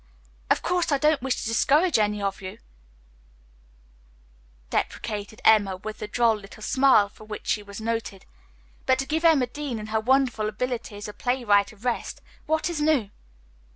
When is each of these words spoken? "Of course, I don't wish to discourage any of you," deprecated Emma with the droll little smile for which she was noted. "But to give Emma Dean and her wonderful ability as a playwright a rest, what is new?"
"Of 0.49 0.63
course, 0.63 0.91
I 0.91 0.97
don't 0.97 1.21
wish 1.21 1.39
to 1.39 1.47
discourage 1.47 1.99
any 1.99 2.23
of 2.23 2.41
you," 2.41 2.57
deprecated 4.71 5.43
Emma 5.45 5.77
with 5.77 5.99
the 5.99 6.07
droll 6.07 6.33
little 6.33 6.63
smile 6.63 7.07
for 7.07 7.25
which 7.25 7.45
she 7.45 7.61
was 7.61 7.79
noted. 7.79 8.25
"But 8.87 8.97
to 8.97 9.05
give 9.05 9.23
Emma 9.23 9.45
Dean 9.45 9.77
and 9.77 9.89
her 9.89 9.99
wonderful 9.99 10.49
ability 10.49 10.95
as 10.95 11.07
a 11.07 11.13
playwright 11.13 11.71
a 11.71 11.75
rest, 11.77 12.19
what 12.47 12.67
is 12.67 12.81
new?" 12.81 13.11